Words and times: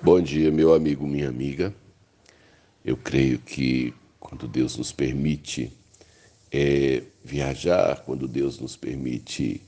Bom 0.00 0.20
dia, 0.20 0.52
meu 0.52 0.72
amigo, 0.74 1.04
minha 1.08 1.28
amiga. 1.28 1.74
Eu 2.84 2.96
creio 2.96 3.36
que 3.40 3.92
quando 4.20 4.46
Deus 4.46 4.76
nos 4.76 4.92
permite 4.92 5.72
é, 6.52 7.02
viajar, 7.24 8.04
quando 8.04 8.28
Deus 8.28 8.60
nos 8.60 8.76
permite 8.76 9.60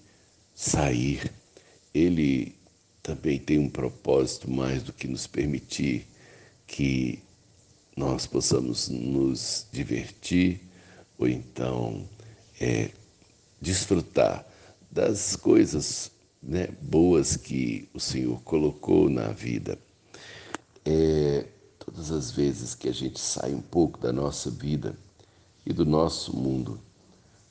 sair, 0.55 1.33
Ele 1.93 2.55
também 3.03 3.41
tem 3.41 3.59
um 3.59 3.69
propósito 3.69 4.49
mais 4.49 4.85
do 4.85 4.93
que 4.93 5.09
nos 5.09 5.27
permitir 5.27 6.07
que 6.65 7.19
nós 7.97 8.25
possamos 8.25 8.89
nos 8.89 9.67
divertir 9.73 10.61
ou 11.19 11.27
então 11.27 12.09
é, 12.61 12.91
desfrutar 13.61 14.47
das 14.89 15.35
coisas 15.35 16.13
né, 16.41 16.69
boas 16.81 17.37
que 17.37 17.89
o 17.93 17.99
Senhor 17.99 18.41
colocou 18.43 19.11
na 19.11 19.33
vida 19.33 19.77
é, 20.85 21.47
todas 21.79 22.11
as 22.11 22.31
vezes 22.31 22.75
que 22.75 22.89
a 22.89 22.93
gente 22.93 23.21
sai 23.21 23.55
um 23.55 23.61
pouco 23.61 23.99
da 23.99 24.13
nossa 24.13 24.51
vida 24.51 24.97
e 25.65 25.73
do 25.73 25.85
nosso 25.85 26.35
mundo, 26.37 26.81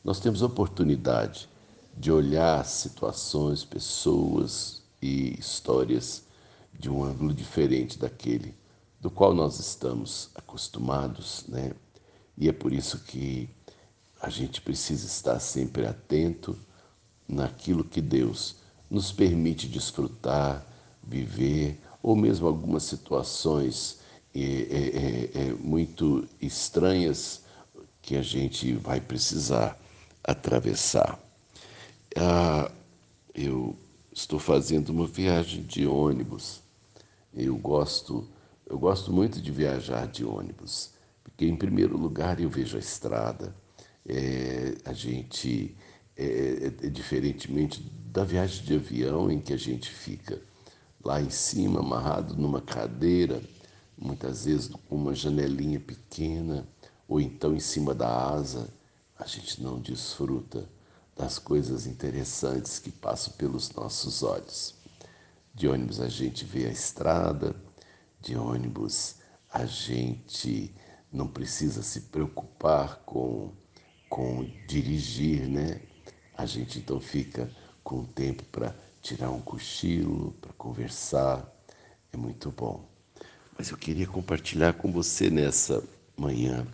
nós 0.04 0.20
temos 0.20 0.42
a 0.42 0.48
oportunidade 0.48 1.50
de 1.96 2.12
olhar 2.12 2.66
situações, 2.66 3.64
pessoas 3.66 4.82
e 5.02 5.38
histórias 5.40 6.24
de 6.78 6.90
um 6.90 7.04
ângulo 7.04 7.34
diferente 7.34 8.00
daquele 8.00 8.56
do 9.00 9.10
qual 9.10 9.34
nós 9.34 9.60
estamos 9.60 10.30
acostumados, 10.36 11.46
né? 11.48 11.74
E 12.38 12.50
é 12.50 12.52
por 12.54 12.74
isso 12.74 13.00
que 13.00 13.50
a 14.22 14.30
gente 14.30 14.62
precisa 14.62 15.06
estar 15.06 15.40
sempre 15.40 15.86
atento 15.86 16.58
naquilo 17.28 17.84
que 17.84 18.02
Deus 18.02 18.56
nos 18.90 19.12
permite 19.12 19.68
desfrutar, 19.68 20.66
viver, 21.04 21.80
ou 22.02 22.16
mesmo 22.16 22.48
algumas 22.48 22.84
situações 22.84 24.00
é, 24.34 25.30
é, 25.34 25.54
muito 25.60 26.28
estranhas 26.42 27.44
que 28.02 28.16
a 28.16 28.22
gente 28.22 28.74
vai 28.74 29.02
precisar 29.02 29.80
atravessar. 30.24 31.20
Ah, 32.16 32.72
eu 33.34 33.76
estou 34.12 34.40
fazendo 34.40 34.90
uma 34.90 35.08
viagem 35.08 35.64
de 35.64 35.86
ônibus. 35.86 36.62
Eu 37.34 37.56
gosto, 37.58 38.28
eu 38.66 38.78
gosto 38.78 39.12
muito 39.12 39.42
de 39.42 39.52
viajar 39.52 40.08
de 40.08 40.26
ônibus, 40.26 40.92
porque 41.24 41.46
em 41.46 41.56
primeiro 41.56 41.98
lugar 41.98 42.40
eu 42.40 42.50
vejo 42.50 42.78
a 42.78 42.80
estrada. 42.80 43.56
É, 44.08 44.76
a 44.86 44.94
gente 44.94 45.76
é, 46.18 46.72
é, 46.84 46.90
diferentemente 46.90 47.82
da 48.12 48.24
viagem 48.24 48.66
de 48.66 48.76
avião 48.76 49.32
em 49.32 49.40
que 49.40 49.54
a 49.54 49.58
gente 49.58 49.90
fica 49.90 50.42
lá 51.04 51.22
em 51.22 51.30
cima, 51.30 51.80
amarrado 51.80 52.36
numa 52.36 52.62
cadeira, 52.62 53.42
muitas 53.98 54.46
vezes 54.46 54.68
com 54.68 54.96
uma 54.96 55.14
janelinha 55.14 55.80
pequena, 55.80 56.68
ou 57.08 57.20
então 57.20 57.56
em 57.56 57.60
cima 57.60 57.94
da 57.94 58.32
asa, 58.32 58.70
a 59.18 59.26
gente 59.26 59.62
não 59.62 59.80
desfruta 59.80 60.68
das 61.16 61.38
coisas 61.38 61.86
interessantes 61.86 62.80
que 62.80 62.92
passam 62.92 63.34
pelos 63.34 63.72
nossos 63.72 64.24
olhos. 64.24 64.76
De 65.54 65.68
ônibus 65.68 66.00
a 66.00 66.08
gente 66.08 66.46
vê 66.46 66.66
a 66.68 66.72
estrada, 66.72 67.56
de 68.22 68.38
ônibus 68.38 69.16
a 69.52 69.66
gente 69.66 70.74
não 71.12 71.28
precisa 71.28 71.82
se 71.82 72.02
preocupar 72.02 72.98
com, 73.06 73.52
com 74.08 74.44
dirigir, 74.68 75.48
né? 75.50 75.82
A 76.38 76.46
gente 76.46 76.80
então 76.80 77.02
fica 77.02 77.52
com 77.84 78.06
tempo 78.06 78.44
para 78.46 78.74
tirar 79.02 79.32
um 79.32 79.42
cochilo, 79.42 80.34
para 80.42 80.54
conversar. 80.54 81.48
É 82.12 82.18
muito 82.18 82.52
bom. 82.52 82.88
Mas 83.58 83.70
eu 83.70 83.78
queria 83.78 84.08
compartilhar 84.08 84.74
com 84.74 84.92
você 84.92 85.30
nessa 85.30 85.84
manhã 86.18 86.66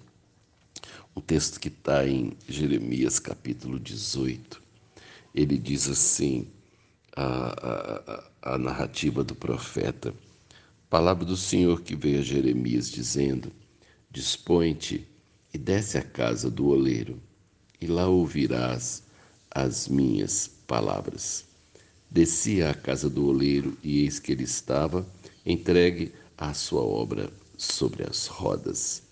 um 1.16 1.22
texto 1.22 1.60
que 1.60 1.70
está 1.70 2.06
em 2.06 2.36
Jeremias 2.48 3.20
capítulo 3.20 3.80
18. 3.80 4.62
Ele 5.34 5.58
diz 5.58 5.88
assim, 5.88 6.48
a, 7.16 8.30
a, 8.44 8.54
a 8.54 8.58
narrativa 8.58 9.24
do 9.24 9.34
profeta, 9.34 10.14
palavra 10.90 11.26
do 11.26 11.38
Senhor 11.38 11.82
que 11.82 11.96
veio 11.96 12.20
a 12.20 12.24
Jeremias 12.24 12.90
dizendo, 12.90 13.52
dispõe-te 14.12 15.08
e 15.54 15.58
desce 15.58 15.98
à 15.98 16.04
casa 16.04 16.52
do 16.52 16.68
oleiro, 16.68 17.20
e 17.80 17.88
lá 17.88 18.08
ouvirás 18.08 19.04
as 19.52 19.88
minhas 19.88 20.48
palavras. 20.68 21.46
Desci 22.16 22.64
à 22.64 22.74
casa 22.74 23.10
do 23.10 23.28
oleiro 23.28 23.78
e 23.84 24.04
eis 24.04 24.20
que 24.20 24.32
ele 24.32 24.46
estava 24.46 25.06
entregue 25.46 26.14
à 26.38 26.54
sua 26.54 26.80
obra 26.80 27.30
sobre 27.58 28.10
as 28.10 28.28
rodas. 28.28 29.04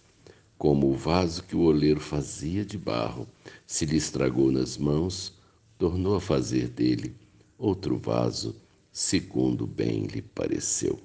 Como 0.58 0.88
o 0.88 0.96
vaso 0.96 1.44
que 1.44 1.54
o 1.54 1.64
oleiro 1.64 2.00
fazia 2.00 2.64
de 2.64 2.78
barro 2.78 3.28
se 3.68 3.86
lhe 3.86 3.98
estragou 3.98 4.50
nas 4.50 4.78
mãos, 4.78 5.34
tornou 5.78 6.16
a 6.16 6.22
fazer 6.22 6.70
dele 6.70 7.14
outro 7.58 7.98
vaso, 7.98 8.56
segundo 8.90 9.68
bem 9.68 10.06
lhe 10.06 10.22
pareceu. 10.22 10.98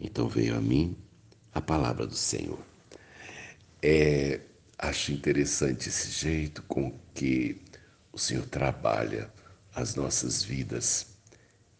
Então 0.00 0.26
veio 0.26 0.56
a 0.56 0.60
mim 0.62 0.96
a 1.52 1.60
palavra 1.60 2.06
do 2.06 2.16
Senhor. 2.16 2.58
É, 3.82 4.40
acho 4.78 5.12
interessante 5.12 5.90
esse 5.90 6.10
jeito 6.10 6.62
com 6.62 6.98
que 7.12 7.60
o 8.10 8.18
Senhor 8.18 8.46
trabalha 8.46 9.33
as 9.74 9.94
nossas 9.94 10.42
vidas. 10.42 11.06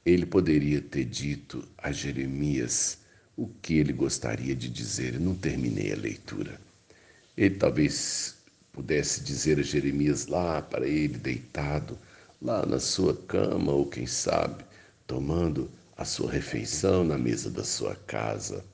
Ele 0.04 0.26
poderia 0.26 0.80
ter 0.80 1.04
dito 1.04 1.66
a 1.78 1.92
Jeremias 1.92 2.98
o 3.36 3.48
que 3.48 3.74
ele 3.74 3.92
gostaria 3.92 4.54
de 4.54 4.68
dizer. 4.68 5.18
Não 5.18 5.34
terminei 5.34 5.92
a 5.92 5.96
leitura. 5.96 6.60
Ele 7.36 7.56
talvez 7.56 8.36
pudesse 8.72 9.22
dizer 9.22 9.58
a 9.58 9.62
Jeremias 9.62 10.26
lá 10.26 10.60
para 10.60 10.86
ele, 10.86 11.16
deitado, 11.16 11.98
lá 12.42 12.66
na 12.66 12.78
sua 12.78 13.16
cama, 13.16 13.72
ou 13.72 13.86
quem 13.86 14.06
sabe, 14.06 14.64
tomando 15.06 15.70
a 15.96 16.04
sua 16.04 16.30
refeição 16.30 17.04
na 17.04 17.16
mesa 17.16 17.50
da 17.50 17.64
sua 17.64 17.94
casa. 18.06 18.64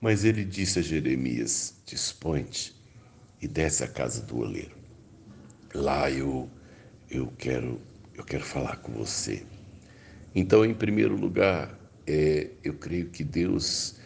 Mas 0.00 0.24
ele 0.24 0.44
disse 0.44 0.78
a 0.78 0.82
Jeremias: 0.82 1.74
Dispõe-te 1.86 2.74
e 3.40 3.48
desce 3.48 3.82
à 3.82 3.88
casa 3.88 4.22
do 4.22 4.38
oleiro. 4.38 4.76
Lá 5.74 6.10
eu, 6.10 6.48
eu 7.10 7.32
quero 7.38 7.80
eu 8.22 8.26
quero 8.26 8.44
falar 8.44 8.76
com 8.76 8.92
você. 8.92 9.44
Então, 10.32 10.64
em 10.64 10.72
primeiro 10.72 11.16
lugar, 11.16 11.76
é, 12.06 12.50
eu 12.62 12.74
creio 12.74 13.10
que 13.10 13.24
Deus, 13.24 13.96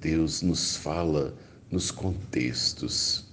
Deus 0.00 0.40
nos 0.40 0.76
fala 0.76 1.36
nos 1.70 1.90
contextos, 1.90 3.26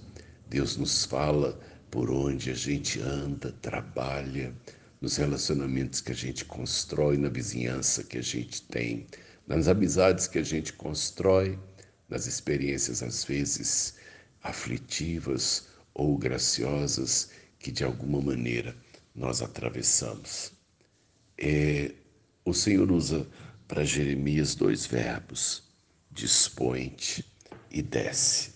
Deus 0.48 0.76
nos 0.76 1.06
fala 1.06 1.58
por 1.90 2.10
onde 2.10 2.50
a 2.50 2.54
gente 2.54 3.00
anda, 3.00 3.50
trabalha, 3.62 4.54
nos 5.00 5.16
relacionamentos 5.16 6.02
que 6.02 6.12
a 6.12 6.14
gente 6.14 6.44
constrói, 6.44 7.16
na 7.16 7.30
vizinhança 7.30 8.04
que 8.04 8.18
a 8.18 8.22
gente 8.22 8.62
tem, 8.62 9.06
nas 9.46 9.68
amizades 9.68 10.26
que 10.26 10.38
a 10.38 10.42
gente 10.42 10.72
constrói, 10.74 11.58
nas 12.10 12.26
experiências 12.26 13.02
às 13.02 13.24
vezes 13.24 13.94
aflitivas 14.42 15.68
ou 15.94 16.16
graciosas 16.18 17.30
que 17.58 17.72
de 17.72 17.84
alguma 17.84 18.20
maneira 18.20 18.76
nós 19.16 19.40
atravessamos. 19.40 20.52
É, 21.38 21.92
o 22.44 22.52
Senhor 22.52 22.92
usa 22.92 23.26
para 23.66 23.84
Jeremias 23.84 24.54
dois 24.54 24.86
verbos: 24.86 25.64
dispõe-te 26.10 27.24
e 27.70 27.80
desce. 27.82 28.50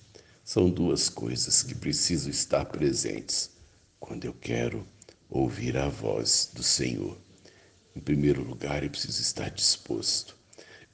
São 0.45 0.69
duas 0.69 1.09
coisas 1.09 1.63
que 1.63 1.75
precisam 1.75 2.31
estar 2.31 2.65
presentes 2.67 3.51
quando 3.99 4.25
eu 4.25 4.35
quero 4.35 4.87
ouvir 5.29 5.77
a 5.77 5.89
voz 5.89 6.51
do 6.53 6.63
Senhor. 6.63 7.17
Em 7.95 8.01
primeiro 8.01 8.43
lugar, 8.43 8.83
eu 8.83 8.91
preciso 8.91 9.23
estar 9.23 9.49
disposto. 9.51 10.37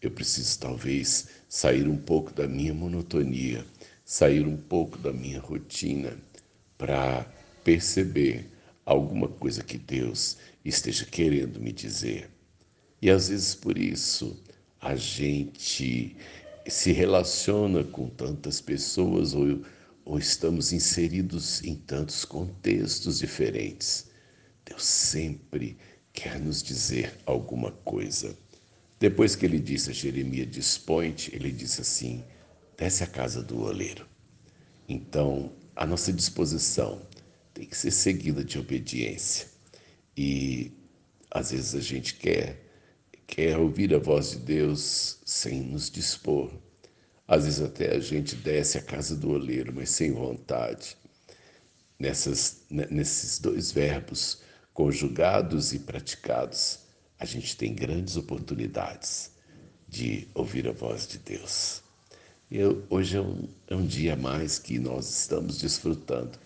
Eu 0.00 0.10
preciso 0.10 0.58
talvez 0.58 1.28
sair 1.48 1.88
um 1.88 1.96
pouco 1.96 2.32
da 2.32 2.46
minha 2.46 2.74
monotonia, 2.74 3.64
sair 4.04 4.46
um 4.46 4.56
pouco 4.56 4.98
da 4.98 5.12
minha 5.12 5.40
rotina 5.40 6.16
para 6.76 7.26
perceber 7.64 8.46
alguma 8.86 9.26
coisa 9.26 9.64
que 9.64 9.76
Deus 9.76 10.38
esteja 10.64 11.04
querendo 11.04 11.60
me 11.60 11.72
dizer. 11.72 12.30
E 13.02 13.10
às 13.10 13.28
vezes 13.28 13.54
por 13.54 13.76
isso 13.76 14.40
a 14.80 14.94
gente 14.94 16.16
se 16.68 16.92
relaciona 16.92 17.82
com 17.82 18.08
tantas 18.08 18.60
pessoas 18.60 19.34
ou, 19.34 19.62
ou 20.04 20.18
estamos 20.18 20.72
inseridos 20.72 21.62
em 21.64 21.74
tantos 21.74 22.24
contextos 22.24 23.18
diferentes. 23.18 24.06
Deus 24.64 24.84
sempre 24.84 25.76
quer 26.12 26.40
nos 26.40 26.62
dizer 26.62 27.12
alguma 27.26 27.72
coisa. 27.72 28.36
Depois 28.98 29.36
que 29.36 29.44
ele 29.44 29.58
disse 29.58 29.90
a 29.90 29.92
Jeremias, 29.92 30.50
dispõe-te, 30.50 31.34
ele 31.34 31.52
disse 31.52 31.82
assim, 31.82 32.24
desce 32.78 33.04
a 33.04 33.06
casa 33.06 33.42
do 33.42 33.62
oleiro. 33.62 34.06
Então, 34.88 35.52
a 35.74 35.84
nossa 35.84 36.12
disposição 36.12 37.02
tem 37.56 37.66
que 37.66 37.76
ser 37.76 37.90
seguida 37.90 38.44
de 38.44 38.58
obediência. 38.58 39.48
E 40.14 40.70
às 41.30 41.52
vezes 41.52 41.74
a 41.74 41.80
gente 41.80 42.14
quer 42.14 42.62
quer 43.26 43.58
ouvir 43.58 43.94
a 43.94 43.98
voz 43.98 44.32
de 44.32 44.36
Deus 44.36 45.18
sem 45.24 45.62
nos 45.62 45.90
dispor. 45.90 46.52
Às 47.26 47.44
vezes 47.44 47.60
até 47.60 47.96
a 47.96 47.98
gente 47.98 48.36
desce 48.36 48.78
a 48.78 48.82
casa 48.82 49.16
do 49.16 49.30
oleiro, 49.30 49.72
mas 49.74 49.90
sem 49.90 50.12
vontade. 50.12 50.96
Nessas, 51.98 52.58
nesses 52.70 53.38
dois 53.38 53.72
verbos, 53.72 54.42
conjugados 54.74 55.72
e 55.72 55.78
praticados, 55.78 56.80
a 57.18 57.24
gente 57.24 57.56
tem 57.56 57.74
grandes 57.74 58.16
oportunidades 58.16 59.30
de 59.88 60.28
ouvir 60.34 60.68
a 60.68 60.72
voz 60.72 61.06
de 61.08 61.18
Deus. 61.18 61.82
Eu, 62.50 62.84
hoje 62.90 63.16
é 63.16 63.20
um, 63.20 63.48
é 63.66 63.74
um 63.74 63.86
dia 63.86 64.12
a 64.12 64.16
mais 64.16 64.58
que 64.58 64.78
nós 64.78 65.08
estamos 65.08 65.58
desfrutando. 65.58 66.38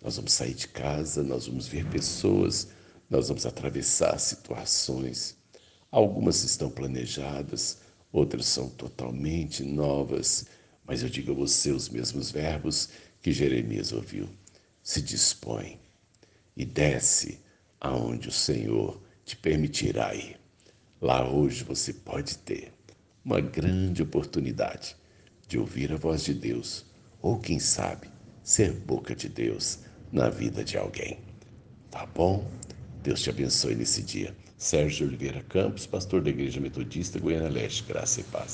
Nós 0.00 0.16
vamos 0.16 0.32
sair 0.32 0.54
de 0.54 0.68
casa, 0.68 1.24
nós 1.24 1.46
vamos 1.48 1.66
ver 1.66 1.84
pessoas, 1.90 2.68
nós 3.10 3.28
vamos 3.28 3.44
atravessar 3.44 4.18
situações. 4.18 5.36
Algumas 5.90 6.44
estão 6.44 6.70
planejadas, 6.70 7.78
outras 8.12 8.46
são 8.46 8.68
totalmente 8.68 9.64
novas, 9.64 10.46
mas 10.86 11.02
eu 11.02 11.08
digo 11.08 11.32
a 11.32 11.34
você 11.34 11.72
os 11.72 11.88
mesmos 11.88 12.30
verbos 12.30 12.90
que 13.20 13.32
Jeremias 13.32 13.92
ouviu. 13.92 14.28
Se 14.82 15.02
dispõe 15.02 15.80
e 16.56 16.64
desce 16.64 17.40
aonde 17.80 18.28
o 18.28 18.32
Senhor 18.32 19.02
te 19.24 19.36
permitirá 19.36 20.14
ir. 20.14 20.38
Lá 21.00 21.28
hoje 21.28 21.64
você 21.64 21.92
pode 21.92 22.38
ter 22.38 22.72
uma 23.24 23.40
grande 23.40 24.02
oportunidade 24.02 24.96
de 25.46 25.58
ouvir 25.58 25.92
a 25.92 25.96
voz 25.96 26.24
de 26.24 26.34
Deus, 26.34 26.84
ou 27.20 27.38
quem 27.38 27.58
sabe, 27.58 28.08
ser 28.42 28.72
boca 28.72 29.14
de 29.14 29.28
Deus 29.28 29.80
na 30.12 30.28
vida 30.28 30.64
de 30.64 30.76
alguém. 30.78 31.18
Tá 31.90 32.06
bom? 32.06 32.46
Deus 33.02 33.20
te 33.22 33.30
abençoe 33.30 33.74
nesse 33.74 34.02
dia. 34.02 34.34
Sérgio 34.56 35.06
Oliveira 35.06 35.42
Campos, 35.48 35.86
pastor 35.86 36.20
da 36.20 36.30
Igreja 36.30 36.60
Metodista 36.60 37.18
Goiânia 37.18 37.48
Leste, 37.48 37.84
graça 37.84 38.20
e 38.20 38.24
paz. 38.24 38.52